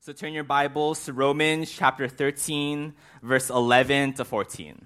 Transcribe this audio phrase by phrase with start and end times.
[0.00, 4.84] So turn your Bibles to Romans chapter 13, verse 11 to 14.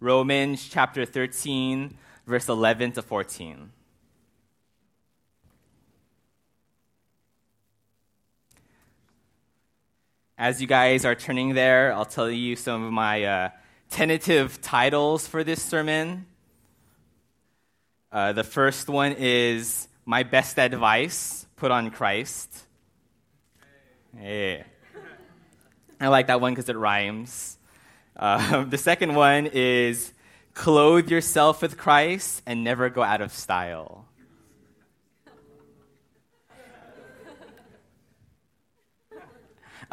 [0.00, 3.70] Romans chapter 13, verse 11 to 14.
[10.38, 13.48] As you guys are turning there, I'll tell you some of my uh,
[13.90, 16.24] tentative titles for this sermon.
[18.10, 22.64] Uh, the first one is My Best Advice Put on Christ.
[24.16, 24.64] Hey.
[26.00, 27.58] I like that one because it rhymes.
[28.16, 30.14] Uh, the second one is
[30.54, 34.06] Clothe yourself with Christ and never go out of style.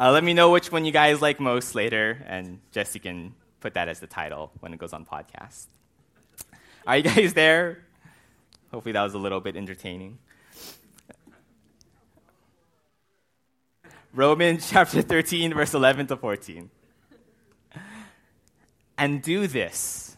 [0.00, 3.74] Uh, let me know which one you guys like most later, and Jesse can put
[3.74, 5.66] that as the title when it goes on podcast.
[6.86, 7.84] Are you guys there?
[8.70, 10.18] Hopefully, that was a little bit entertaining.
[14.14, 16.70] Romans chapter 13, verse 11 to 14.
[18.96, 20.16] And do this,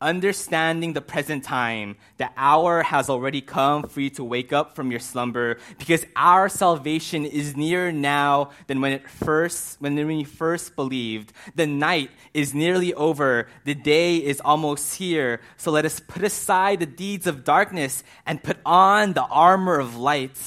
[0.00, 4.90] understanding the present time, the hour has already come for you to wake up from
[4.90, 10.76] your slumber, because our salvation is nearer now than when it first when we first
[10.76, 11.32] believed.
[11.54, 15.40] The night is nearly over, the day is almost here.
[15.56, 19.96] So let us put aside the deeds of darkness and put on the armor of
[19.96, 20.38] light.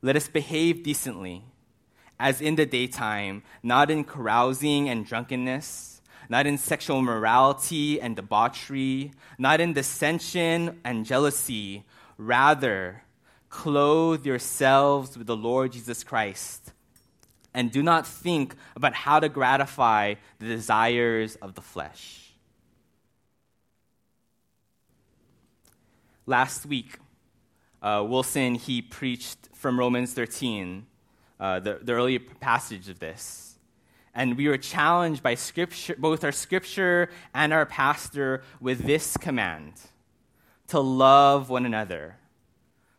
[0.00, 1.47] Let us behave decently,
[2.18, 9.12] as in the daytime, not in carousing and drunkenness not in sexual morality and debauchery,
[9.38, 11.84] not in dissension and jealousy.
[12.18, 13.02] Rather,
[13.48, 16.72] clothe yourselves with the Lord Jesus Christ.
[17.54, 22.32] And do not think about how to gratify the desires of the flesh.
[26.26, 26.98] Last week,
[27.80, 30.84] uh, Wilson, he preached from Romans 13,
[31.40, 33.48] uh, the, the early passage of this
[34.18, 39.74] and we were challenged by scripture, both our scripture and our pastor with this command
[40.66, 42.16] to love one another.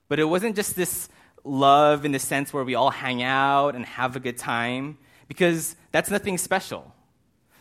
[0.07, 1.09] But it wasn't just this
[1.43, 4.97] love in the sense where we all hang out and have a good time,
[5.27, 6.95] because that's nothing special.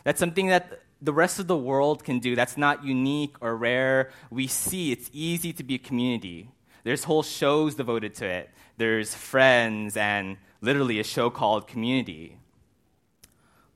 [0.05, 2.37] That's something that the rest of the world can do.
[2.37, 4.11] That's not unique or rare.
[4.31, 6.49] We see it's easy to be a community.
[6.85, 8.49] There's whole shows devoted to it.
[8.77, 12.39] There's friends and literally a show called Community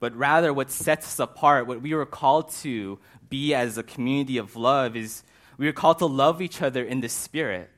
[0.04, 3.00] but rather what sets us apart, what we were called to
[3.30, 5.24] be as a community of love, is
[5.58, 7.70] we are called to love each other in the Spirit,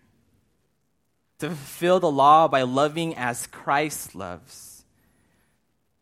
[1.38, 4.86] to fulfill the law by loving as Christ loves.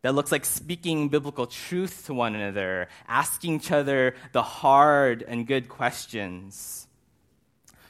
[0.01, 5.45] That looks like speaking biblical truth to one another, asking each other the hard and
[5.45, 6.87] good questions,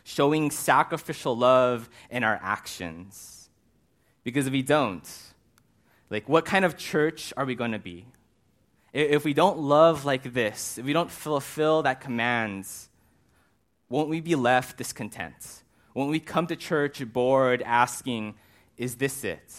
[0.03, 3.32] showing sacrificial love in our actions.
[4.23, 5.07] Because if we don't,
[6.09, 8.05] like, what kind of church are we going to be?
[8.93, 12.89] If we don't love like this, if we don't fulfill that commands,
[13.89, 15.63] won't we be left discontent?
[15.93, 18.35] Won't we come to church bored asking,
[18.77, 19.53] Is this it?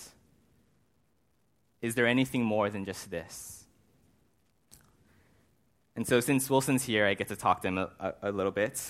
[1.83, 3.65] Is there anything more than just this?
[5.97, 8.51] And so, since Wilson's here, I get to talk to him a, a, a little
[8.51, 8.81] bit.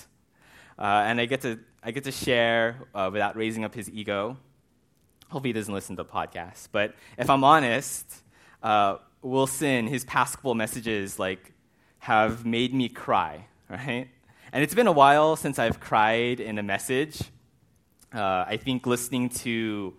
[0.78, 4.36] Uh, and I get to, I get to share uh, without raising up his ego.
[5.28, 6.68] Hopefully, he doesn't listen to the podcast.
[6.70, 8.06] But if I'm honest,
[8.62, 11.52] uh, Wilson, his past couple messages, like,
[11.98, 14.08] have made me cry, right?
[14.52, 17.22] And it's been a while since I've cried in a message.
[18.14, 19.94] Uh, I think listening to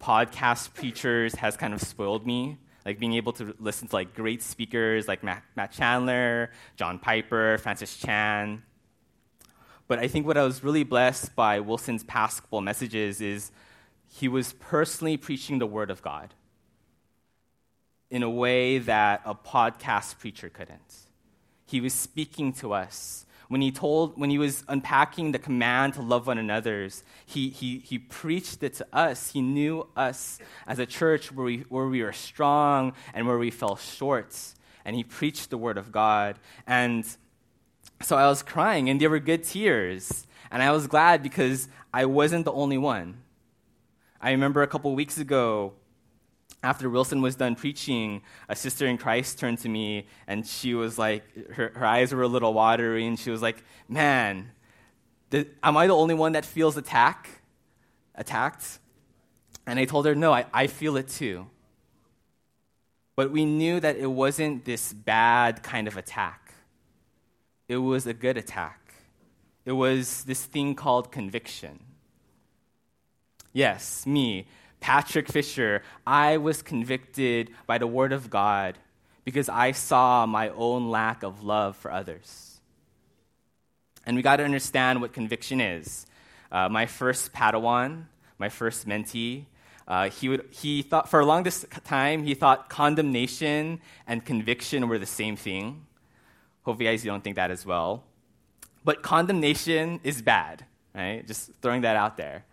[0.00, 2.56] podcast preachers has kind of spoiled me.
[2.86, 7.58] Like being able to listen to like great speakers like Matt, Matt Chandler, John Piper,
[7.58, 8.62] Francis Chan.
[9.88, 13.50] But I think what I was really blessed by Wilson's past couple messages is
[14.08, 16.34] he was personally preaching the Word of God
[18.10, 20.96] in a way that a podcast preacher couldn't.
[21.66, 23.26] He was speaking to us.
[23.48, 26.88] When he told, when he was unpacking the command to love one another,
[27.24, 29.32] he, he, he preached it to us.
[29.32, 33.50] He knew us as a church where we, where we were strong and where we
[33.50, 34.36] fell short.
[34.84, 36.38] And he preached the word of God.
[36.66, 37.06] And
[38.02, 40.26] so I was crying, and there were good tears.
[40.50, 43.18] And I was glad because I wasn't the only one.
[44.20, 45.74] I remember a couple weeks ago,
[46.62, 50.98] after Wilson was done preaching, a sister in Christ turned to me and she was
[50.98, 54.50] like, her, her eyes were a little watery, and she was like, Man,
[55.32, 57.28] am I the only one that feels attack,
[58.14, 58.80] attacked?
[59.66, 61.46] And I told her, No, I, I feel it too.
[63.14, 66.54] But we knew that it wasn't this bad kind of attack,
[67.68, 68.74] it was a good attack.
[69.64, 71.80] It was this thing called conviction.
[73.58, 74.46] Yes, me,
[74.78, 78.78] Patrick Fisher, I was convicted by the Word of God
[79.24, 82.60] because I saw my own lack of love for others.
[84.06, 86.06] And we got to understand what conviction is.
[86.52, 88.04] Uh, my first Padawan,
[88.38, 89.46] my first mentee,
[89.88, 91.42] uh, he, would, he thought, for a long
[91.82, 95.84] time, he thought condemnation and conviction were the same thing.
[96.62, 98.04] Hopefully, guys, you don't think that as well.
[98.84, 100.64] But condemnation is bad,
[100.94, 101.26] right?
[101.26, 102.44] Just throwing that out there.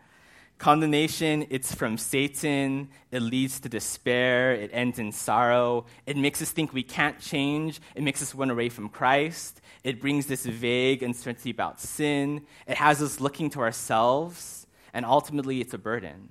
[0.57, 2.89] Condemnation, it's from Satan.
[3.11, 4.53] It leads to despair.
[4.53, 5.85] It ends in sorrow.
[6.05, 7.81] It makes us think we can't change.
[7.93, 9.59] It makes us run away from Christ.
[9.83, 12.45] It brings this vague uncertainty about sin.
[12.67, 16.29] It has us looking to ourselves, and ultimately, it's a burden.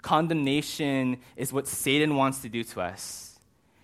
[0.00, 3.38] Condemnation is what Satan wants to do to us.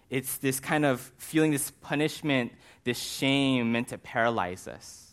[0.09, 2.53] It's this kind of feeling this punishment,
[2.85, 5.13] this shame meant to paralyze us.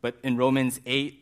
[0.00, 1.19] But in Romans 8,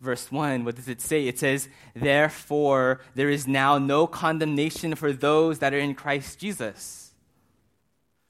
[0.00, 1.26] verse 1, what does it say?
[1.26, 7.12] It says, Therefore, there is now no condemnation for those that are in Christ Jesus.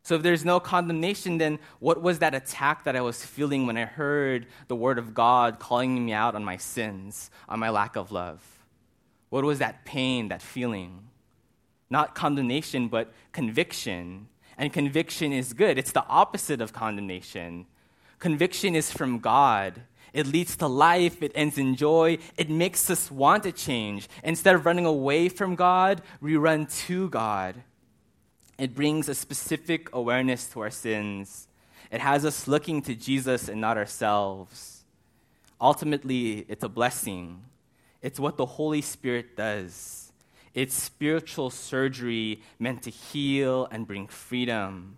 [0.02, 3.76] So, if there's no condemnation, then what was that attack that I was feeling when
[3.76, 7.94] I heard the word of God calling me out on my sins, on my lack
[7.94, 8.42] of love?
[9.28, 11.08] What was that pain, that feeling?
[11.90, 14.28] Not condemnation, but conviction.
[14.56, 17.66] And conviction is good, it's the opposite of condemnation.
[18.18, 19.82] Conviction is from God.
[20.18, 21.22] It leads to life.
[21.22, 22.18] It ends in joy.
[22.36, 24.08] It makes us want to change.
[24.24, 27.54] Instead of running away from God, we run to God.
[28.58, 31.46] It brings a specific awareness to our sins.
[31.92, 34.82] It has us looking to Jesus and not ourselves.
[35.60, 37.44] Ultimately, it's a blessing.
[38.02, 40.10] It's what the Holy Spirit does.
[40.52, 44.96] It's spiritual surgery meant to heal and bring freedom.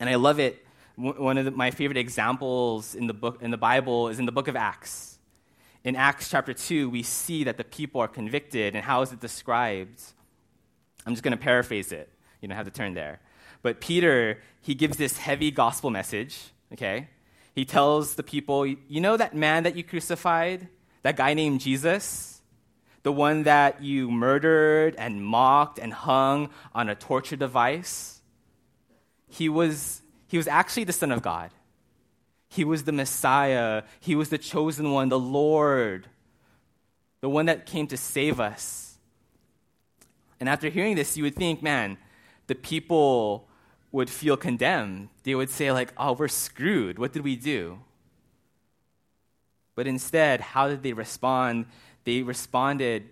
[0.00, 0.66] And I love it
[0.96, 4.32] one of the, my favorite examples in the book in the Bible is in the
[4.32, 5.18] book of Acts.
[5.84, 9.20] In Acts chapter 2, we see that the people are convicted, and how is it
[9.20, 10.00] described?
[11.04, 12.08] I'm just going to paraphrase it.
[12.40, 13.20] You don't have to turn there.
[13.62, 16.38] But Peter, he gives this heavy gospel message,
[16.72, 17.08] okay?
[17.54, 20.68] He tells the people, You know that man that you crucified?
[21.02, 22.40] That guy named Jesus?
[23.02, 28.20] The one that you murdered and mocked and hung on a torture device?
[29.28, 30.01] He was
[30.32, 31.50] he was actually the Son of God.
[32.48, 33.82] He was the Messiah.
[34.00, 36.06] He was the chosen one, the Lord,
[37.20, 38.96] the one that came to save us.
[40.40, 41.98] And after hearing this, you would think, man,
[42.46, 43.46] the people
[43.90, 45.10] would feel condemned.
[45.24, 46.98] They would say, like, oh, we're screwed.
[46.98, 47.80] What did we do?
[49.74, 51.66] But instead, how did they respond?
[52.04, 53.06] They responded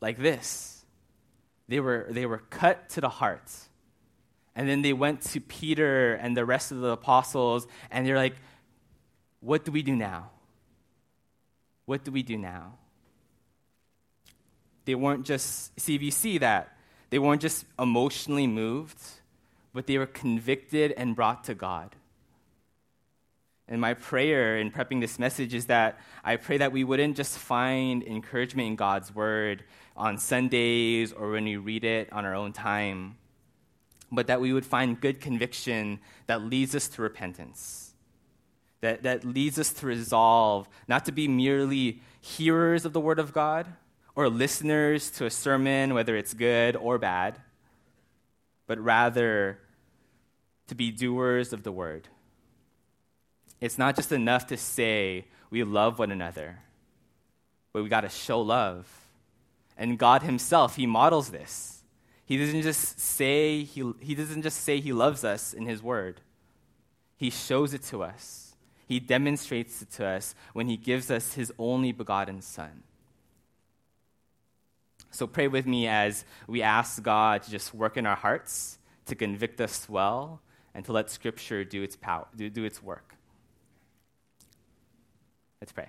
[0.00, 0.84] like this.
[1.68, 3.48] They were, they were cut to the heart.
[4.58, 8.34] And then they went to Peter and the rest of the apostles, and they're like,
[9.38, 10.30] What do we do now?
[11.86, 12.72] What do we do now?
[14.84, 16.76] They weren't just, see, if you see that,
[17.10, 19.00] they weren't just emotionally moved,
[19.72, 21.94] but they were convicted and brought to God.
[23.68, 27.38] And my prayer in prepping this message is that I pray that we wouldn't just
[27.38, 29.62] find encouragement in God's word
[29.96, 33.18] on Sundays or when we read it on our own time
[34.10, 37.92] but that we would find good conviction that leads us to repentance,
[38.80, 43.32] that, that leads us to resolve not to be merely hearers of the Word of
[43.32, 43.66] God
[44.14, 47.38] or listeners to a sermon, whether it's good or bad,
[48.66, 49.58] but rather
[50.66, 52.08] to be doers of the Word.
[53.60, 56.60] It's not just enough to say we love one another,
[57.72, 58.86] but we got to show love.
[59.76, 61.77] And God Himself, He models this.
[62.28, 66.20] He doesn't just say he, he doesn't just say he loves us in his word.
[67.16, 68.54] He shows it to us.
[68.86, 72.82] He demonstrates it to us when he gives us his only begotten son.
[75.10, 79.14] So pray with me as we ask God to just work in our hearts, to
[79.14, 80.42] convict us well,
[80.74, 83.14] and to let scripture do its power, do, do its work.
[85.62, 85.88] Let's pray.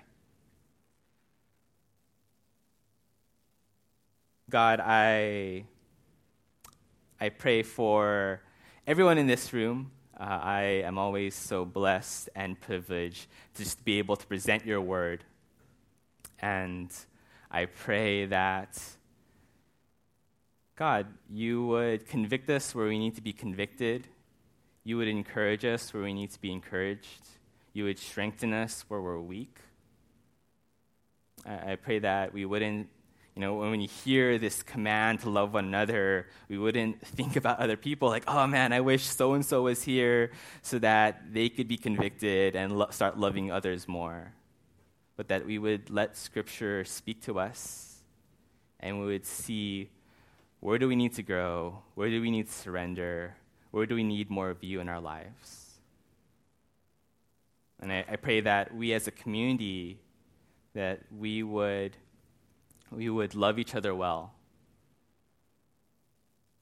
[4.48, 5.66] God, I
[7.22, 8.40] I pray for
[8.86, 9.90] everyone in this room.
[10.18, 14.80] Uh, I am always so blessed and privileged to just be able to present your
[14.80, 15.22] word.
[16.38, 16.90] And
[17.50, 18.82] I pray that,
[20.76, 24.08] God, you would convict us where we need to be convicted.
[24.82, 27.28] You would encourage us where we need to be encouraged.
[27.74, 29.58] You would strengthen us where we're weak.
[31.44, 32.88] I, I pray that we wouldn't
[33.40, 37.58] you know, when you hear this command to love one another, we wouldn't think about
[37.58, 41.48] other people like, oh man, I wish so and so was here so that they
[41.48, 44.34] could be convicted and lo- start loving others more.
[45.16, 48.02] but that we would let Scripture speak to us
[48.78, 49.88] and we would see
[50.60, 51.78] where do we need to grow?
[51.94, 53.36] Where do we need to surrender?
[53.70, 55.80] Where do we need more of you in our lives?
[57.80, 59.98] And I, I pray that we as a community,
[60.74, 61.96] that we would,
[62.90, 64.34] we would love each other well.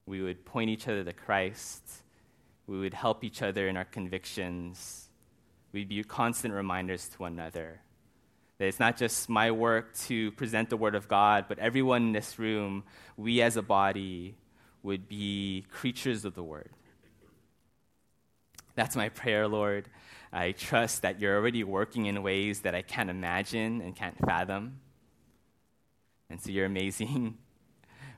[0.06, 1.82] We would point each other to Christ.
[2.66, 5.08] We would help each other in our convictions.
[5.72, 7.80] We'd be constant reminders to one another
[8.58, 12.12] that it's not just my work to present the Word of God, but everyone in
[12.12, 12.82] this room,
[13.16, 14.34] we as a body,
[14.82, 16.70] would be creatures of the Word.
[18.74, 19.88] That's my prayer, Lord.
[20.32, 24.80] I trust that you're already working in ways that I can't imagine and can't fathom.
[26.30, 27.38] And so you're amazing.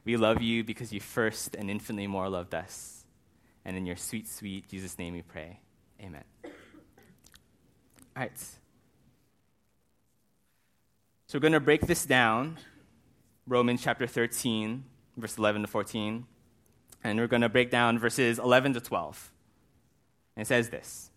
[0.02, 3.04] We love you because you first and infinitely more loved us.
[3.66, 5.60] And in your sweet, sweet Jesus' name we pray.
[6.00, 6.24] Amen.
[6.42, 6.50] All
[8.16, 8.38] right.
[11.26, 12.58] So we're going to break this down,
[13.46, 14.84] Romans chapter 13,
[15.18, 16.26] verse 11 to 14.
[17.04, 19.32] And we're going to break down verses 11 to 12.
[20.34, 21.10] And it says this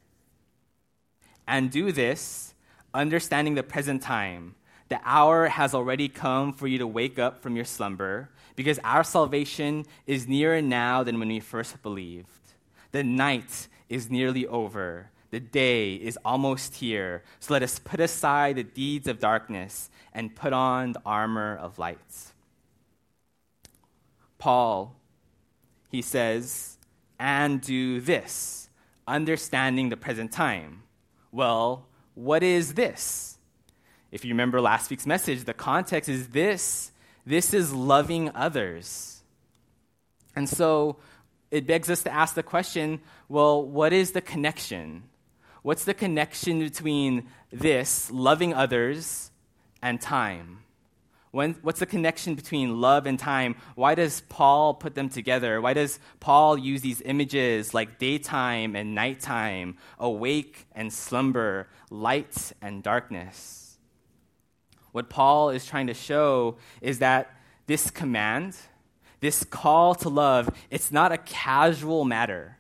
[1.48, 2.54] And do this,
[2.94, 4.56] understanding the present time.
[4.90, 9.04] The hour has already come for you to wake up from your slumber, because our
[9.04, 12.30] salvation is nearer now than when we first believed.
[12.92, 15.10] The night is nearly over.
[15.32, 17.24] The day is almost here.
[17.40, 21.80] So let us put aside the deeds of darkness and put on the armor of
[21.80, 22.32] light.
[24.38, 24.96] Paul,
[25.90, 26.78] he says,
[27.18, 28.70] and do this,
[29.08, 30.84] understanding the present time.
[31.32, 33.33] Well, what is this?
[34.14, 36.92] If you remember last week's message, the context is this
[37.26, 39.24] this is loving others.
[40.36, 40.98] And so
[41.50, 45.10] it begs us to ask the question well, what is the connection?
[45.64, 49.32] What's the connection between this, loving others,
[49.82, 50.60] and time?
[51.32, 53.56] When, what's the connection between love and time?
[53.74, 55.60] Why does Paul put them together?
[55.60, 62.84] Why does Paul use these images like daytime and nighttime, awake and slumber, light and
[62.84, 63.63] darkness?
[64.94, 67.36] What Paul is trying to show is that
[67.68, 68.56] this command,
[69.20, 72.58] this call to love, it's not a casual matter.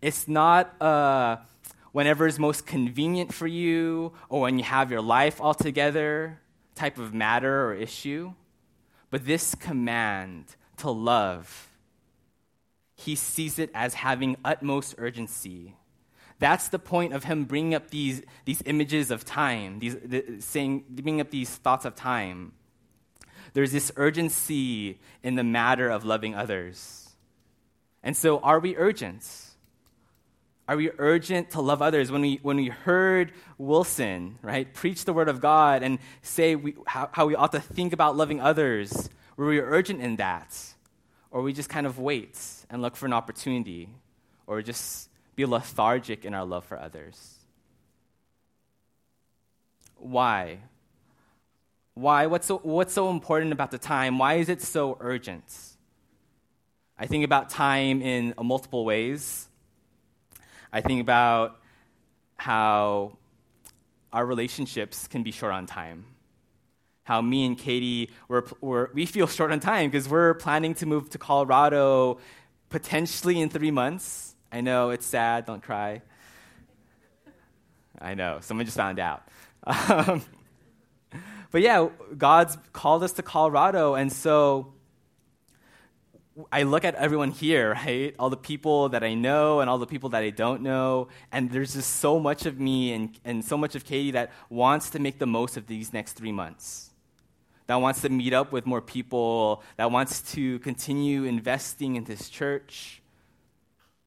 [0.00, 1.40] It's not a
[1.90, 6.40] whenever is most convenient for you or when you have your life all together
[6.74, 8.32] type of matter or issue.
[9.10, 10.44] But this command
[10.78, 11.68] to love,
[12.94, 15.74] he sees it as having utmost urgency.
[16.42, 20.82] That's the point of him bringing up these, these images of time, these, the, saying,
[20.90, 22.50] bringing up these thoughts of time.
[23.52, 27.10] There's this urgency in the matter of loving others.
[28.02, 29.24] And so, are we urgent?
[30.66, 32.10] Are we urgent to love others?
[32.10, 36.74] When we, when we heard Wilson, right, preach the word of God and say we,
[36.88, 40.58] how, how we ought to think about loving others, were we urgent in that?
[41.30, 42.36] Or we just kind of wait
[42.68, 43.90] and look for an opportunity?
[44.48, 47.34] Or just be lethargic in our love for others?
[49.96, 50.58] Why?
[51.94, 52.26] Why?
[52.26, 54.18] What's so, what's so important about the time?
[54.18, 55.44] Why is it so urgent?
[56.98, 59.48] I think about time in multiple ways.
[60.72, 61.60] I think about
[62.36, 63.16] how
[64.12, 66.04] our relationships can be short on time.
[67.04, 68.10] How me and Katie,
[68.92, 72.18] we feel short on time because we're planning to move to Colorado
[72.68, 74.31] potentially in three months.
[74.52, 76.02] I know it's sad, don't cry.
[78.00, 79.22] I know, someone just found out.
[79.64, 80.22] Um,
[81.50, 84.74] but yeah, God's called us to Colorado, and so
[86.50, 88.14] I look at everyone here, right?
[88.18, 91.08] All the people that I know and all the people that I don't know.
[91.30, 94.90] And there's just so much of me and, and so much of Katie that wants
[94.90, 96.90] to make the most of these next three months.
[97.66, 102.28] That wants to meet up with more people, that wants to continue investing in this
[102.28, 103.01] church,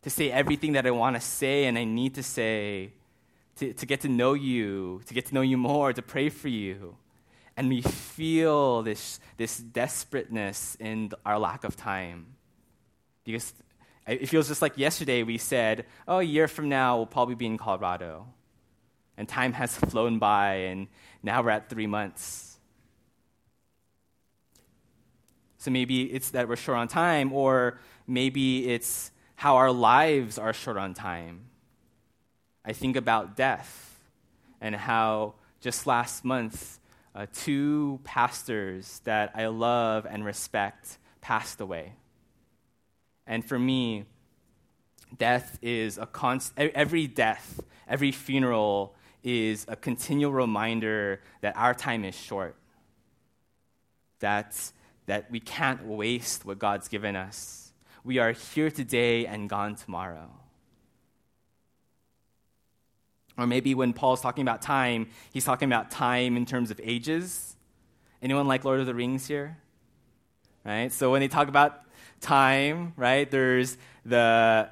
[0.05, 2.93] to say everything that I want to say and I need to say,
[3.57, 6.47] to, to get to know you, to get to know you more, to pray for
[6.47, 6.95] you
[7.57, 12.27] and we feel this, this desperateness in our lack of time.
[13.23, 13.53] Because
[14.07, 17.45] it feels just like yesterday we said, oh, a year from now we'll probably be
[17.45, 18.27] in Colorado.
[19.17, 20.87] And time has flown by, and
[21.23, 22.59] now we're at three months.
[25.57, 30.53] So maybe it's that we're short on time, or maybe it's how our lives are
[30.53, 31.41] short on time.
[32.63, 33.99] I think about death
[34.61, 36.79] and how just last month
[37.13, 41.93] uh, two pastors that I love and respect passed away.
[43.27, 44.05] And for me,
[45.17, 52.05] death is a constant, every death, every funeral is a continual reminder that our time
[52.05, 52.55] is short,
[54.19, 54.71] that,
[55.07, 57.64] that we can't waste what God's given us.
[58.05, 60.29] We are here today and gone tomorrow.
[63.35, 67.55] Or maybe when Paul's talking about time, he's talking about time in terms of ages.
[68.21, 69.57] Anyone like Lord of the Rings here?
[70.63, 70.91] Right?
[70.91, 71.81] So when they talk about
[72.21, 74.69] time, right, there's the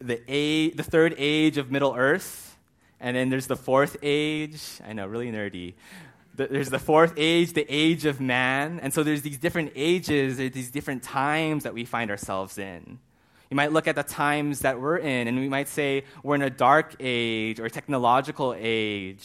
[0.00, 2.56] the, a, the third age of Middle Earth,
[3.00, 4.62] and then there's the fourth age.
[4.86, 5.74] I know, really nerdy.
[6.36, 8.78] There's the fourth age, the age of man.
[8.80, 12.98] And so there's these different ages, there's these different times that we find ourselves in.
[13.50, 16.42] You might look at the times that we're in, and we might say we're in
[16.42, 19.24] a dark age or technological age.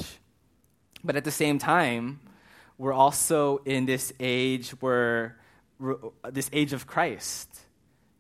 [1.04, 2.20] But at the same time,
[2.78, 5.38] we're also in this age where
[6.30, 7.50] this age of Christ.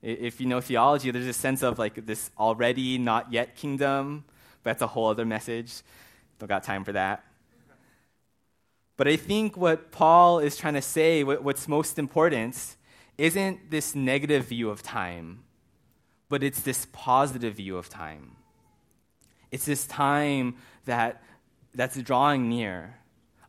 [0.01, 4.25] If you know theology, there's a sense of like this already not yet kingdom.
[4.63, 5.81] But that's a whole other message.
[6.39, 7.23] Don't got time for that.
[9.01, 12.75] But I think what Paul is trying to say, what's most important,
[13.17, 15.43] isn't this negative view of time
[16.31, 18.37] but it's this positive view of time.
[19.51, 20.55] It's this time
[20.85, 21.21] that,
[21.75, 22.95] that's drawing near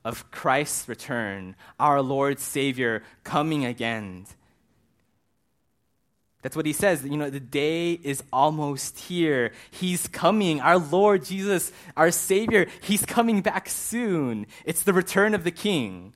[0.05, 4.27] of Christ's return, our Lord Savior coming again.
[6.43, 7.05] That's what he says.
[7.05, 9.53] You know, the day is almost here.
[9.71, 10.61] He's coming.
[10.61, 14.47] Our Lord Jesus, our Savior, He's coming back soon.
[14.65, 16.15] It's the return of the King.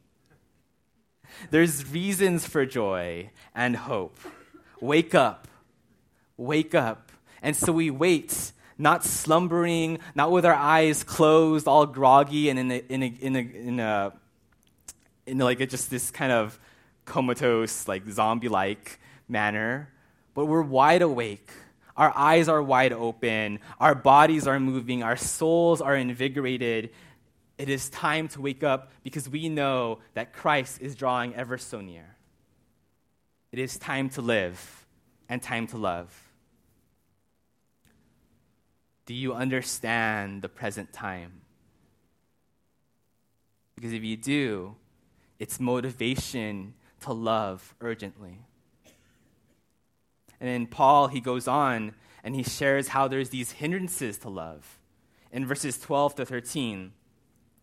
[1.50, 4.18] There's reasons for joy and hope.
[4.80, 5.46] Wake up
[6.36, 7.12] wake up.
[7.42, 12.70] And so we wait, not slumbering, not with our eyes closed, all groggy and in
[12.70, 14.12] a, in a, in a, in a,
[15.26, 16.58] in like a, just this kind of
[17.04, 19.90] comatose, like zombie like manner,
[20.36, 21.48] but we're wide awake.
[21.96, 23.58] Our eyes are wide open.
[23.80, 25.02] Our bodies are moving.
[25.02, 26.90] Our souls are invigorated.
[27.56, 31.80] It is time to wake up because we know that Christ is drawing ever so
[31.80, 32.16] near.
[33.50, 34.86] It is time to live
[35.26, 36.14] and time to love.
[39.06, 41.40] Do you understand the present time?
[43.74, 44.74] Because if you do,
[45.38, 48.45] it's motivation to love urgently.
[50.40, 54.78] And then Paul, he goes on and he shares how there's these hindrances to love.
[55.32, 56.92] In verses 12 to 13,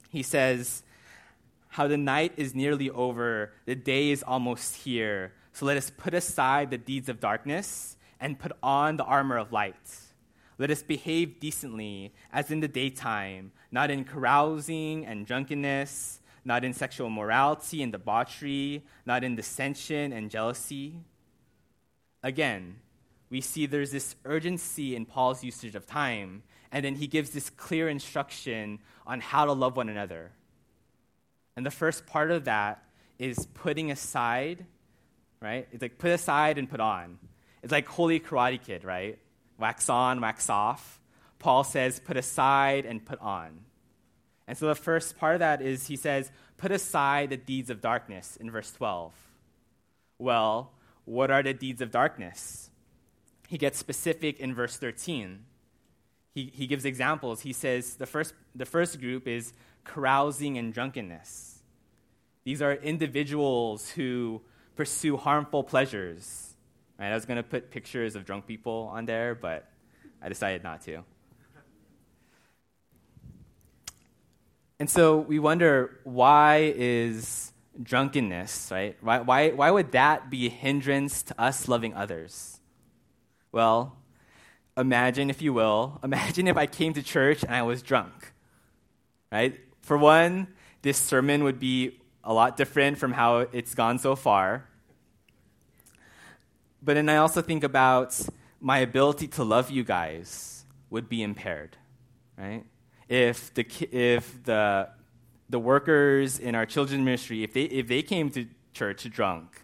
[0.10, 0.84] he says,
[1.70, 5.34] How the night is nearly over, the day is almost here.
[5.54, 9.52] So let us put aside the deeds of darkness and put on the armor of
[9.52, 9.76] light.
[10.58, 16.74] Let us behave decently as in the daytime, not in carousing and drunkenness, not in
[16.74, 21.00] sexual morality and debauchery, not in dissension and jealousy.
[22.24, 22.78] Again,
[23.30, 27.50] we see there's this urgency in Paul's usage of time, and then he gives this
[27.50, 30.32] clear instruction on how to love one another.
[31.56, 32.84] And the first part of that
[33.20, 34.66] is putting aside,
[35.40, 35.68] right?
[35.72, 37.20] It's like put aside and put on.
[37.62, 39.20] It's like Holy Karate Kid, right?
[39.58, 41.00] wax on, wax off.
[41.40, 43.62] Paul says, put aside and put on.
[44.48, 47.82] And so the first part of that is he says, put aside the deeds of
[47.82, 49.14] darkness in verse 12.
[50.20, 50.72] Well,
[51.06, 52.70] what are the deeds of darkness?
[53.48, 55.40] He gets specific in verse 13.
[56.34, 57.42] He, he gives examples.
[57.42, 61.60] He says the first, the first group is carousing and drunkenness.
[62.44, 64.42] These are individuals who
[64.76, 66.54] pursue harmful pleasures
[67.00, 67.12] Right?
[67.12, 69.68] I was going to put pictures of drunk people on there, but
[70.22, 71.04] I decided not to.
[74.80, 78.98] And so we wonder why is drunkenness, right?
[79.02, 82.60] Why, why, why would that be a hindrance to us loving others?
[83.52, 83.96] Well,
[84.78, 88.34] imagine, if you will, imagine if I came to church and I was drunk,
[89.32, 89.60] right?
[89.82, 90.48] For one,
[90.82, 94.66] this sermon would be a lot different from how it's gone so far.
[96.82, 98.20] But then I also think about
[98.60, 101.76] my ability to love you guys would be impaired,
[102.38, 102.64] right?
[103.10, 104.90] If the, if the,
[105.54, 109.64] the workers in our children's ministry, if they, if they came to church drunk,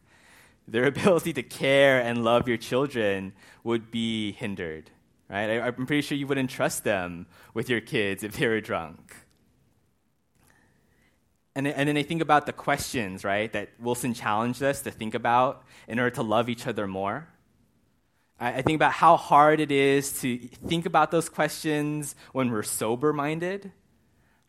[0.67, 4.91] their ability to care and love your children would be hindered,
[5.29, 5.49] right?
[5.49, 7.25] I, I'm pretty sure you wouldn't trust them
[7.55, 9.15] with your kids if they were drunk.
[11.55, 15.15] And, and then I think about the questions, right, that Wilson challenged us to think
[15.15, 17.27] about in order to love each other more.
[18.39, 22.61] I, I think about how hard it is to think about those questions when we're
[22.61, 23.71] sober minded.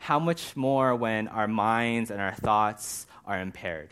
[0.00, 3.90] How much more when our minds and our thoughts are impaired?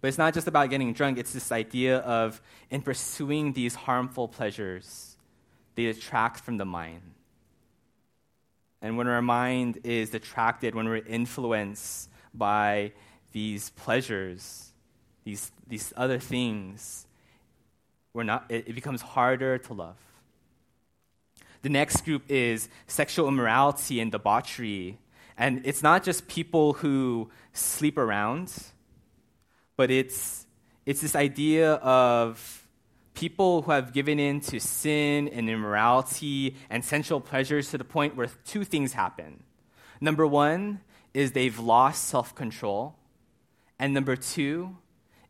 [0.00, 4.26] But it's not just about getting drunk, it's this idea of in pursuing these harmful
[4.26, 5.18] pleasures,
[5.74, 7.02] they detract from the mind.
[8.80, 12.92] and when our mind is attracted, when we're influenced by
[13.32, 14.72] these pleasures,
[15.24, 17.06] these, these other things,
[18.14, 20.07] we're not, it, it becomes harder to love.
[21.62, 24.98] The next group is sexual immorality and debauchery.
[25.36, 28.52] And it's not just people who sleep around,
[29.76, 30.46] but it's,
[30.86, 32.68] it's this idea of
[33.14, 38.16] people who have given in to sin and immorality and sensual pleasures to the point
[38.16, 39.42] where two things happen.
[40.00, 40.80] Number one
[41.14, 42.94] is they've lost self control.
[43.78, 44.76] And number two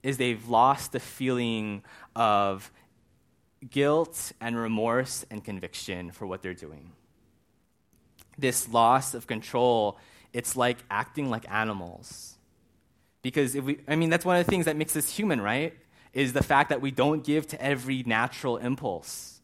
[0.03, 1.83] is they've lost the feeling
[2.15, 2.71] of
[3.71, 6.93] guilt and remorse and conviction for what they're doing.
[8.37, 9.99] This loss of control,
[10.33, 12.37] it's like acting like animals.
[13.23, 15.75] Because if we, I mean, that's one of the things that makes us human, right?
[16.13, 19.41] Is the fact that we don't give to every natural impulse.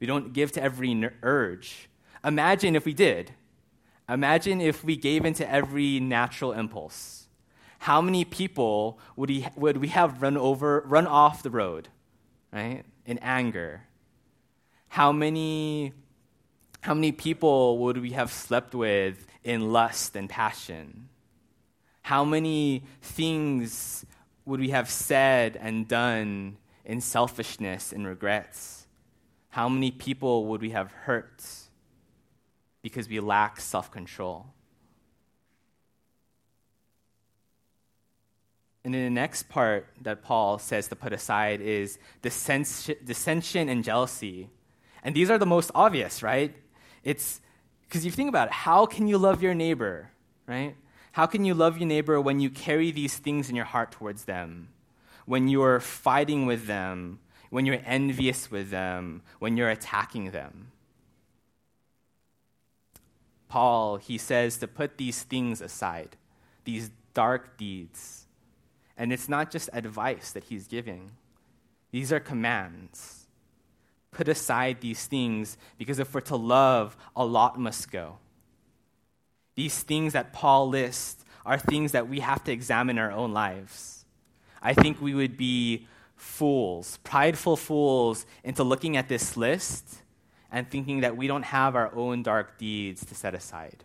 [0.00, 1.88] We don't give to every urge.
[2.24, 3.32] Imagine if we did.
[4.08, 7.26] Imagine if we gave into every natural impulse.
[7.80, 11.88] How many people would, he, would we have run over, run off the road,
[12.52, 12.84] right?
[13.08, 13.84] In anger.
[14.88, 15.94] How many,
[16.82, 21.08] how many people would we have slept with in lust and passion?
[22.02, 24.04] How many things
[24.44, 28.86] would we have said and done in selfishness and regrets?
[29.48, 31.42] How many people would we have hurt
[32.82, 34.48] because we lack self control?
[38.88, 44.48] And then the next part that Paul says to put aside is dissension and jealousy.
[45.04, 46.56] And these are the most obvious, right?
[47.04, 47.42] It's
[47.82, 50.08] because you think about it, how can you love your neighbor,
[50.46, 50.74] right?
[51.12, 54.24] How can you love your neighbor when you carry these things in your heart towards
[54.24, 54.68] them?
[55.26, 57.18] When you're fighting with them,
[57.50, 60.72] when you're envious with them, when you're attacking them?
[63.50, 66.16] Paul, he says to put these things aside,
[66.64, 68.17] these dark deeds.
[68.98, 71.12] And it's not just advice that he's giving,
[71.92, 73.26] these are commands.
[74.10, 78.18] Put aside these things because if we're to love, a lot must go.
[79.54, 84.04] These things that Paul lists are things that we have to examine our own lives.
[84.60, 90.02] I think we would be fools, prideful fools, into looking at this list
[90.50, 93.84] and thinking that we don't have our own dark deeds to set aside.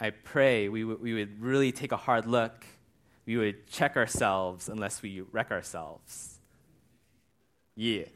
[0.00, 2.64] I pray we, w- we would really take a hard look.
[3.26, 6.38] We would check ourselves unless we wreck ourselves.
[7.76, 8.04] Yeah.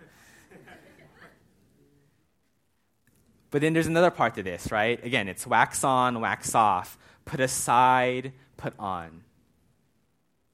[3.50, 4.98] But then there's another part to this, right?
[5.04, 9.22] Again, it's wax on, wax off, put aside, put on.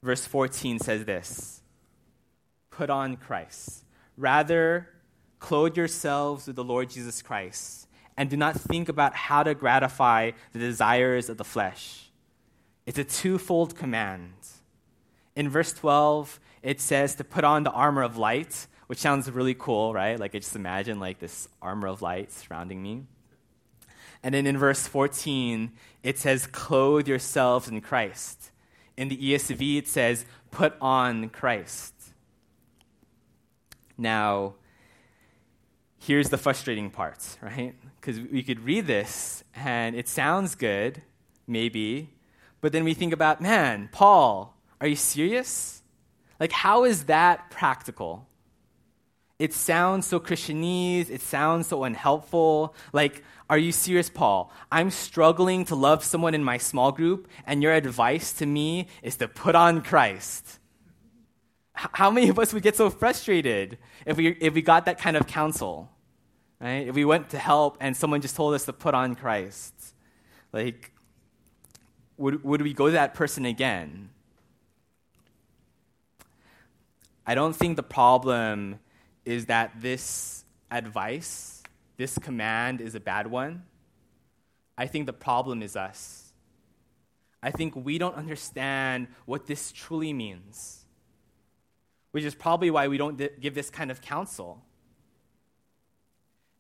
[0.03, 1.63] Verse 14 says this
[2.69, 3.85] Put on Christ.
[4.19, 4.87] Rather,
[5.39, 7.80] clothe yourselves with the Lord Jesus Christ,
[8.21, 12.11] and do not think about how to gratify the desires of the flesh.
[12.85, 14.35] It's a twofold command.
[15.35, 19.55] In verse 12, it says to put on the armor of light, which sounds really
[19.55, 20.21] cool, right?
[20.21, 23.05] Like I just imagine like this armor of light surrounding me.
[24.23, 28.51] And then in verse 14, it says, clothe yourselves in Christ.
[28.99, 31.95] In the ESV, it says, put on Christ.
[33.97, 34.57] Now,
[36.01, 37.75] here's the frustrating part, right?
[38.01, 41.03] Because we could read this and it sounds good,
[41.47, 42.11] maybe,
[42.61, 45.83] but then we think about, man, Paul, are you serious?
[46.41, 48.27] Like, how is that practical?
[49.41, 52.75] it sounds so Christianese, it sounds so unhelpful.
[52.93, 54.53] Like, are you serious, Paul?
[54.71, 59.17] I'm struggling to love someone in my small group, and your advice to me is
[59.17, 60.60] to put on Christ.
[61.93, 65.17] How many of us would get so frustrated if we, if we got that kind
[65.17, 65.91] of counsel?
[66.61, 66.87] Right?
[66.87, 69.73] If we went to help and someone just told us to put on Christ.
[70.53, 70.93] Like,
[72.19, 74.11] would, would we go to that person again?
[77.27, 78.79] I don't think the problem
[79.25, 81.63] is that this advice,
[81.97, 83.63] this command is a bad one.
[84.77, 86.33] I think the problem is us.
[87.43, 90.80] I think we don't understand what this truly means,
[92.13, 94.63] which is probably why we don't give this kind of counsel.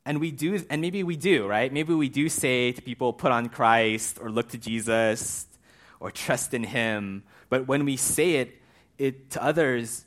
[0.07, 1.73] And we do, and maybe we do, right?
[1.73, 5.47] Maybe we do say to people, put on Christ or look to Jesus
[6.01, 7.23] or trust in Him.
[7.49, 8.55] But when we say it,
[8.99, 10.05] it to others,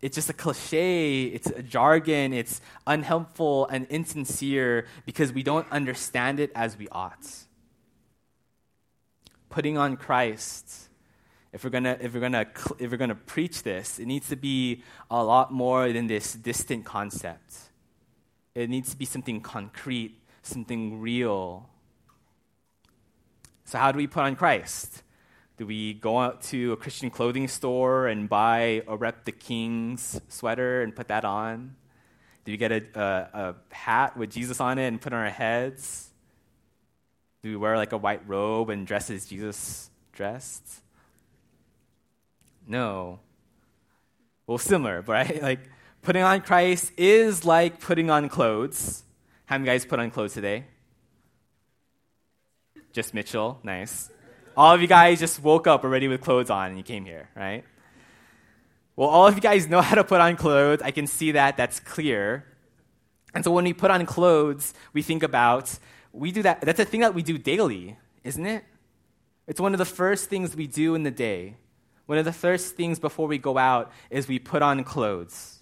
[0.00, 6.38] it's just a cliche, it's a jargon, it's unhelpful and insincere because we don't understand
[6.38, 7.26] it as we ought.
[9.50, 10.87] Putting on Christ,
[11.52, 12.46] if we're gonna, if we're gonna,
[12.78, 16.84] if we're gonna preach this, it needs to be a lot more than this distant
[16.84, 17.54] concept.
[18.54, 21.68] It needs to be something concrete, something real.
[23.64, 25.02] So, how do we put on Christ?
[25.56, 30.20] Do we go out to a Christian clothing store and buy a Rep the King's
[30.28, 31.74] sweater and put that on?
[32.44, 35.30] Do we get a, a, a hat with Jesus on it and put on our
[35.30, 36.10] heads?
[37.42, 40.82] Do we wear like a white robe and dress as Jesus dressed?
[42.68, 43.20] No.
[44.46, 45.42] Well, similar, right?
[45.42, 45.60] Like
[46.02, 49.02] putting on Christ is like putting on clothes.
[49.46, 50.66] How many guys put on clothes today?
[52.92, 54.10] Just Mitchell, nice.
[54.56, 57.28] All of you guys just woke up already with clothes on and you came here,
[57.34, 57.64] right?
[58.96, 60.82] Well, all of you guys know how to put on clothes.
[60.82, 61.56] I can see that.
[61.56, 62.44] That's clear.
[63.34, 65.78] And so when we put on clothes, we think about,
[66.12, 66.60] we do that.
[66.60, 68.64] That's a thing that we do daily, isn't it?
[69.46, 71.56] It's one of the first things we do in the day.
[72.08, 75.58] One of the first things before we go out is we put on clothes.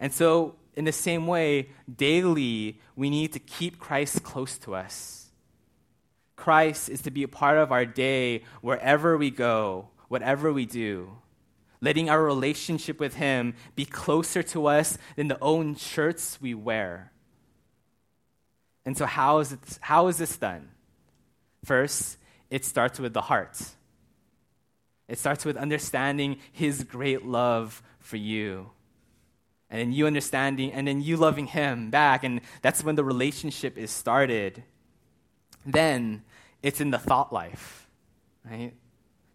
[0.00, 5.30] And so, in the same way, daily, we need to keep Christ close to us.
[6.34, 11.08] Christ is to be a part of our day wherever we go, whatever we do.
[11.80, 17.12] Letting our relationship with Him be closer to us than the own shirts we wear.
[18.84, 20.70] And so, how is, it, how is this done?
[21.64, 22.18] First,
[22.50, 23.56] it starts with the heart.
[25.08, 28.70] It starts with understanding His great love for you.
[29.70, 32.24] And then you understanding, and then you loving Him back.
[32.24, 34.62] And that's when the relationship is started.
[35.66, 36.22] Then
[36.62, 37.88] it's in the thought life,
[38.48, 38.72] right?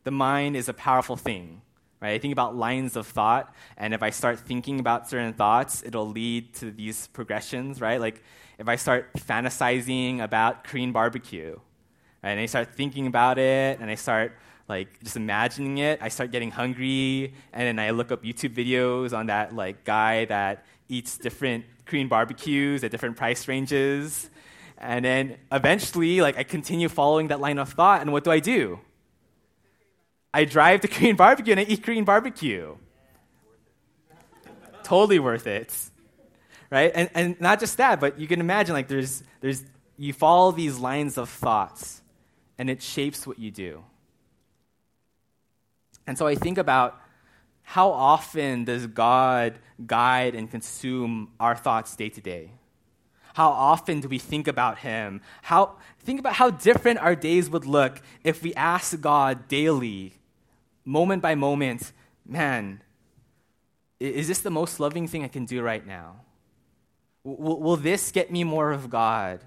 [0.03, 1.62] The mind is a powerful thing,
[2.01, 2.13] right?
[2.13, 6.09] I think about lines of thought, and if I start thinking about certain thoughts, it'll
[6.09, 7.99] lead to these progressions, right?
[7.99, 8.21] Like
[8.57, 11.57] if I start fantasizing about Korean barbecue,
[12.23, 14.36] right, and I start thinking about it, and I start
[14.67, 19.15] like just imagining it, I start getting hungry, and then I look up YouTube videos
[19.15, 24.30] on that like guy that eats different Korean barbecues at different price ranges,
[24.84, 28.39] and then eventually, like, I continue following that line of thought, and what do I
[28.39, 28.80] do?
[30.34, 32.76] I drive to Korean barbecue and I eat Korean barbecue.
[34.84, 35.73] totally worth it.
[36.69, 36.91] Right?
[36.93, 39.63] And, and not just that, but you can imagine, like, there's, there's,
[39.97, 42.02] you follow these lines of thoughts,
[42.58, 43.84] and it shapes what you do.
[46.06, 47.00] And so I think about
[47.63, 52.52] how often does God guide and consume our thoughts day to day?
[53.34, 55.22] How often do we think about Him?
[55.42, 60.13] How, think about how different our days would look if we asked God daily,
[60.86, 61.92] moment by moment,
[62.26, 62.84] man,
[64.00, 66.18] is this the most loving thing I can do right now?
[67.24, 69.39] Will, will this get me more of God?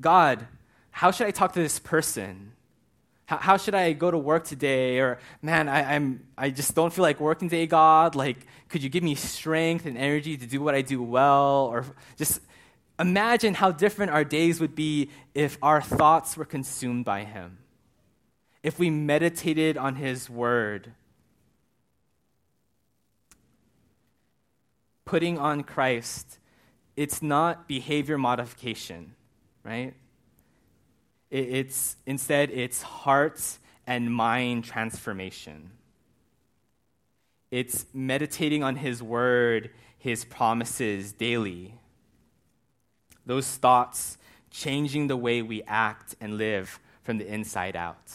[0.00, 0.46] God,
[0.90, 2.52] how should I talk to this person?
[3.26, 5.00] How, should I go to work today?
[5.00, 8.14] Or, man, I, I'm, I just don't feel like working today, God.
[8.14, 11.68] Like, could you give me strength and energy to do what I do well?
[11.72, 11.84] Or
[12.16, 12.40] just
[12.98, 17.58] Imagine how different our days would be if our thoughts were consumed by Him,
[18.62, 20.92] if we meditated on His Word.
[25.04, 26.38] Putting on Christ,
[26.96, 29.14] it's not behavior modification,
[29.62, 29.94] right?
[31.30, 35.70] It's instead it's heart and mind transformation.
[37.50, 41.74] It's meditating on his word, his promises daily
[43.26, 44.16] those thoughts
[44.50, 48.10] changing the way we act and live from the inside out.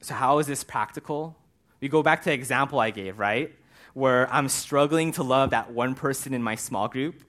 [0.00, 1.36] So, how is this practical?
[1.80, 3.54] We go back to the example I gave, right?
[3.92, 7.22] Where I'm struggling to love that one person in my small group.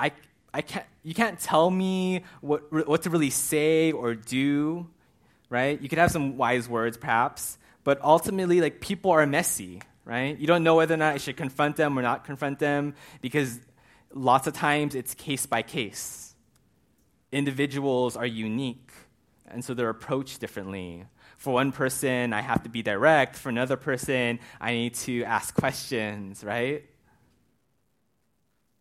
[0.00, 0.12] I,
[0.54, 4.88] I can't, you can't tell me what, what to really say or do,
[5.50, 5.80] right?
[5.80, 10.38] You could have some wise words, perhaps, but ultimately, like, people are messy, right?
[10.38, 13.60] You don't know whether or not I should confront them or not confront them because
[14.12, 16.34] lots of times it's case by case.
[17.30, 18.90] Individuals are unique,
[19.46, 21.04] and so they're approached differently.
[21.36, 23.36] For one person, I have to be direct.
[23.36, 26.89] For another person, I need to ask questions, right?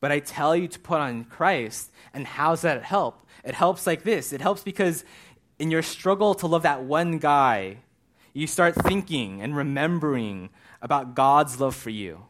[0.02, 3.26] But I tell you to put on Christ, and how's that help?
[3.44, 5.04] It helps like this it helps because
[5.58, 7.78] in your struggle to love that one guy,
[8.34, 10.50] you start thinking and remembering
[10.82, 12.24] about God's love for you.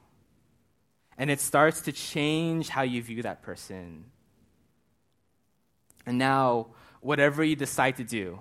[1.18, 4.06] And it starts to change how you view that person.
[6.06, 6.68] And now,
[7.02, 8.40] whatever you decide to do,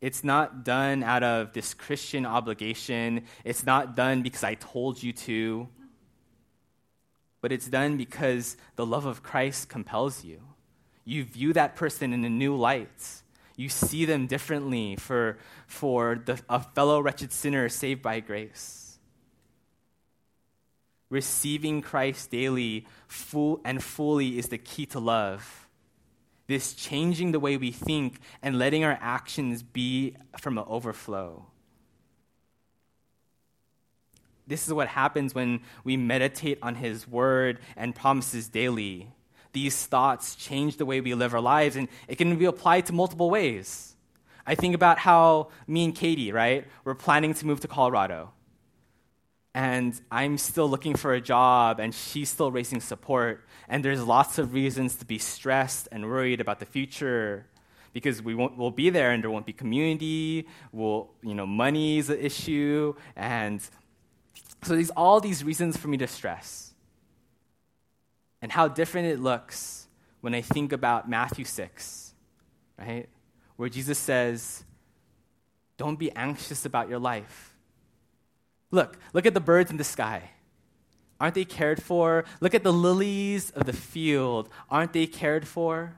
[0.00, 3.24] it's not done out of this Christian obligation.
[3.44, 5.68] It's not done because I told you to.
[7.42, 10.40] But it's done because the love of Christ compels you.
[11.04, 13.22] You view that person in a new light.
[13.56, 18.98] You see them differently for, for the, a fellow wretched sinner saved by grace.
[21.10, 25.68] Receiving Christ daily full and fully is the key to love.
[26.46, 31.51] This changing the way we think and letting our actions be from an overflow.
[34.46, 39.08] This is what happens when we meditate on His word and promises daily
[39.52, 42.92] these thoughts change the way we live our lives, and it can be applied to
[42.92, 43.94] multiple ways.
[44.46, 48.32] I think about how me and Katie, right, we're planning to move to Colorado.
[49.54, 53.44] And I'm still looking for a job, and she's still raising support.
[53.68, 57.46] And there's lots of reasons to be stressed and worried about the future
[57.92, 61.98] because we won't, we'll be there and there won't be community, we'll, you know, money
[61.98, 62.94] is an issue.
[63.16, 63.60] And
[64.62, 66.72] so there's all these reasons for me to stress
[68.40, 69.88] and how different it looks
[70.20, 72.14] when I think about Matthew 6,
[72.78, 73.08] right?
[73.56, 74.64] Where Jesus says,
[75.76, 77.54] Don't be anxious about your life.
[78.70, 80.30] Look, look at the birds in the sky.
[81.20, 82.24] Aren't they cared for?
[82.40, 84.48] Look at the lilies of the field.
[84.70, 85.94] Aren't they cared for?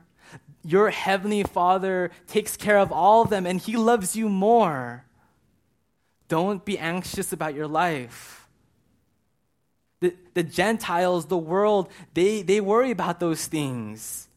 [0.63, 5.05] Your heavenly Father takes care of all of them and He loves you more.
[6.27, 8.44] Don't be anxious about your life.
[10.01, 14.27] The, the Gentiles, the world, they, they worry about those things.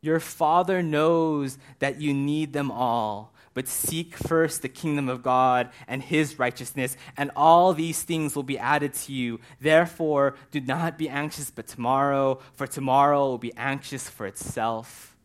[0.00, 5.70] Your Father knows that you need them all, but seek first the kingdom of God
[5.88, 9.40] and His righteousness, and all these things will be added to you.
[9.60, 15.16] Therefore, do not be anxious but tomorrow, for tomorrow will be anxious for itself.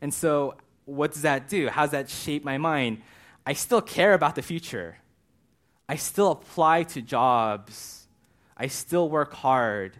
[0.00, 0.54] And so,
[0.86, 1.68] what does that do?
[1.68, 3.02] How does that shape my mind?
[3.44, 4.96] I still care about the future.
[5.88, 8.06] I still apply to jobs.
[8.56, 9.96] I still work hard.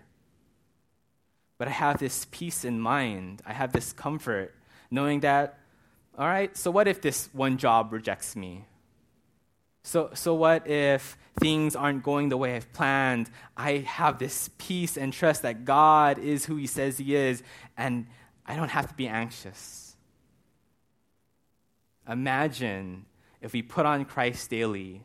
[1.56, 3.42] But I have this peace in mind.
[3.46, 4.54] I have this comfort
[4.90, 5.58] knowing that,
[6.16, 8.64] all right, so what if this one job rejects me?
[9.82, 13.30] So, so what if things aren't going the way I've planned?
[13.56, 17.42] I have this peace and trust that God is who He says He is,
[17.76, 18.06] and
[18.44, 19.96] I don't have to be anxious.
[22.08, 23.06] Imagine
[23.40, 25.02] if we put on Christ daily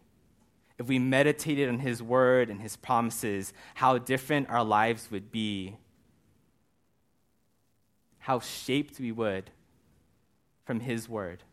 [0.80, 5.76] if we meditated on His word and His promises, how different our lives would be,
[8.20, 9.52] how shaped we would
[10.66, 11.44] from His word.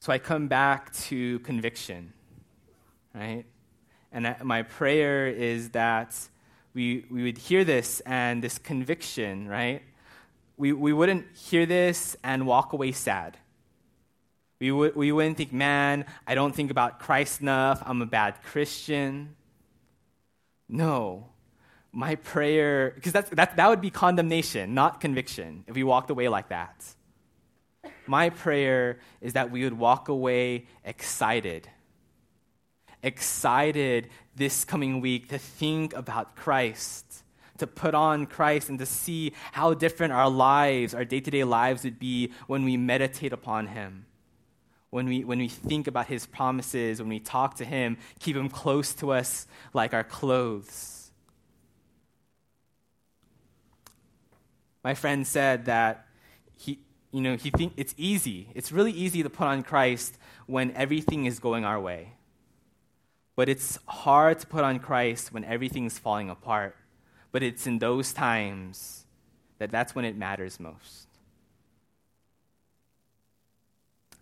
[0.00, 2.12] So I come back to conviction,
[3.14, 3.44] right?
[4.12, 6.16] And I, my prayer is that
[6.74, 9.82] we, we would hear this and this conviction, right?
[10.56, 13.38] We, we wouldn't hear this and walk away sad
[14.58, 17.82] we, w- we wouldn't think, man, I don't think about Christ enough.
[17.84, 19.36] I'm a bad Christian.
[20.68, 21.28] No.
[21.92, 26.48] My prayer, because that, that would be condemnation, not conviction, if we walked away like
[26.48, 26.84] that.
[28.06, 31.68] My prayer is that we would walk away excited.
[33.02, 37.24] Excited this coming week to think about Christ,
[37.58, 41.44] to put on Christ, and to see how different our lives, our day to day
[41.44, 44.05] lives would be when we meditate upon Him
[44.96, 48.48] when we, when we think about his promises, when we talk to him, keep him
[48.48, 51.10] close to us like our clothes.
[54.82, 56.06] My friend said that
[56.56, 56.78] he,
[57.12, 58.48] you know, he think it's easy.
[58.54, 62.14] It's really easy to put on Christ when everything is going our way.
[63.34, 66.74] But it's hard to put on Christ when everything's falling apart.
[67.32, 69.04] But it's in those times
[69.58, 71.05] that that's when it matters most.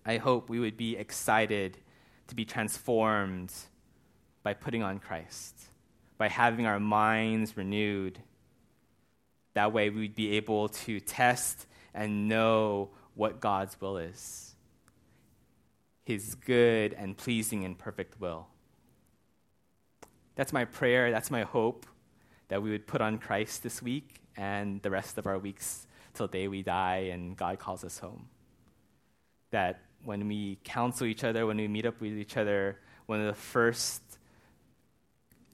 [0.06, 1.78] I hope we would be excited
[2.28, 3.52] to be transformed
[4.42, 5.54] by putting on Christ,
[6.18, 8.18] by having our minds renewed.
[9.54, 14.54] That way, we'd be able to test and know what God's will is
[16.04, 18.48] His good and pleasing and perfect will.
[20.34, 21.86] That's my prayer, that's my hope
[22.48, 26.26] that we would put on Christ this week and the rest of our weeks till
[26.26, 28.28] the day we die and God calls us home.
[29.50, 33.26] That when we counsel each other, when we meet up with each other, one of
[33.26, 34.02] the first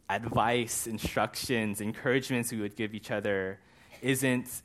[0.09, 3.61] advice, instructions, encouragements we would give each other
[4.03, 4.63] isn't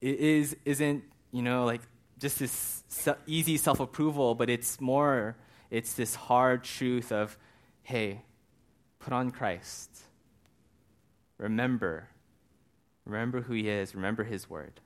[0.00, 1.02] it is isn't
[1.32, 1.82] you know like
[2.18, 2.84] just this
[3.26, 5.36] easy self-approval, but it's more
[5.70, 7.38] it's this hard truth of
[7.82, 8.22] hey,
[8.98, 9.90] put on Christ.
[11.38, 12.08] Remember.
[13.06, 14.80] Remember who he is, remember his word.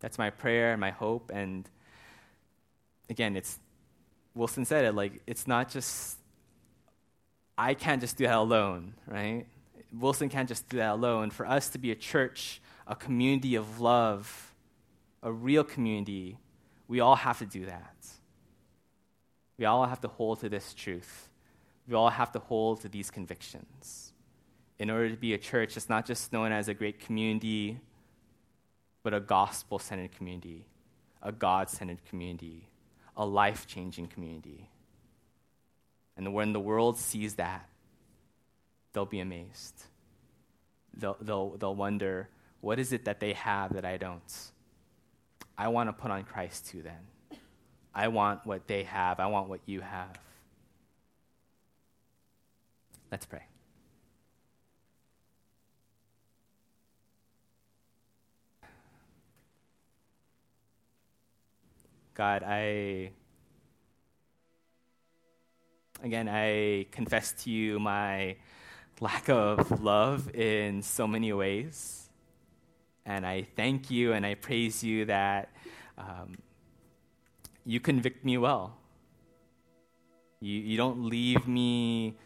[0.00, 1.30] That's my prayer and my hope.
[1.32, 1.68] And
[3.10, 3.58] again, it's
[4.34, 6.18] Wilson said it like it's not just
[7.56, 9.46] I can't just do that alone, right?
[9.92, 11.30] Wilson can't just do that alone.
[11.30, 14.54] For us to be a church, a community of love,
[15.22, 16.38] a real community,
[16.86, 17.96] we all have to do that.
[19.58, 21.28] We all have to hold to this truth.
[21.88, 24.12] We all have to hold to these convictions.
[24.78, 27.80] In order to be a church, it's not just known as a great community,
[29.08, 30.66] but a gospel centered community,
[31.22, 32.68] a God centered community,
[33.16, 34.68] a life changing community.
[36.14, 37.66] And when the world sees that,
[38.92, 39.82] they'll be amazed.
[40.94, 42.28] They'll, they'll, they'll wonder,
[42.60, 44.50] what is it that they have that I don't?
[45.56, 47.38] I want to put on Christ too, then.
[47.94, 50.20] I want what they have, I want what you have.
[53.10, 53.46] Let's pray.
[62.18, 63.12] God, I
[66.02, 68.34] again I confess to you my
[69.00, 72.10] lack of love in so many ways.
[73.06, 75.50] And I thank you and I praise you that
[75.96, 76.38] um,
[77.64, 78.76] you convict me well.
[80.40, 82.16] You, you don't leave me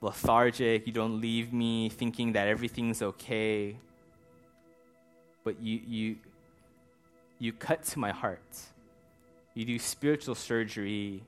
[0.00, 0.84] lethargic.
[0.88, 3.76] You don't leave me thinking that everything's okay.
[5.44, 6.16] But you, you,
[7.38, 8.42] you cut to my heart.
[9.54, 11.22] You do spiritual surgery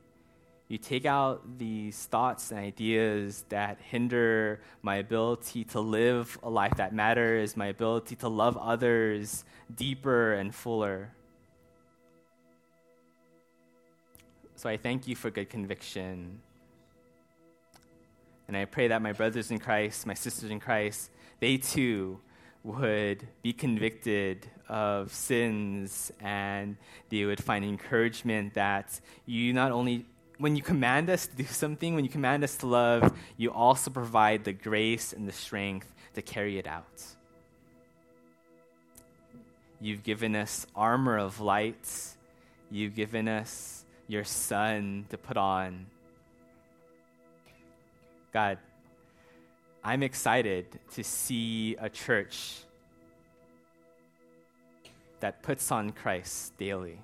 [0.72, 6.72] you take out these thoughts and ideas that hinder my ability to live a life
[6.76, 9.44] that matters, my ability to love others
[9.76, 11.10] deeper and fuller.
[14.54, 16.40] So I thank you for good conviction.
[18.48, 22.18] And I pray that my brothers in Christ, my sisters in Christ, they too
[22.64, 26.76] would be convicted of sins and
[27.08, 30.06] they would find encouragement that you not only
[30.38, 33.90] when you command us to do something, when you command us to love, you also
[33.90, 37.04] provide the grace and the strength to carry it out.
[39.80, 41.88] You've given us armor of light.
[42.70, 45.86] You've given us your Son to put on.
[48.32, 48.58] God,
[49.84, 52.58] I'm excited to see a church
[55.20, 56.98] that puts on Christ daily.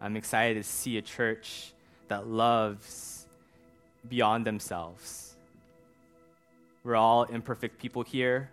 [0.00, 1.72] I'm excited to see a church
[2.08, 3.26] that loves
[4.08, 5.36] beyond themselves.
[6.82, 8.50] We're all imperfect people here,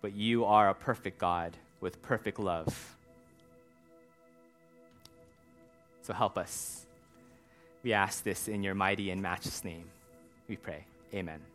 [0.00, 2.96] but you are a perfect God with perfect love.
[6.02, 6.86] So help us.
[7.82, 9.84] We ask this in your mighty and matchless name.
[10.48, 10.84] We pray.
[11.14, 11.49] Amen.